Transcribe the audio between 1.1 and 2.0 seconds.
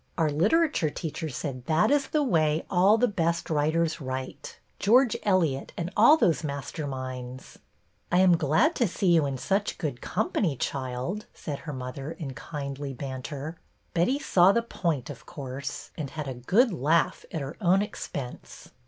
said that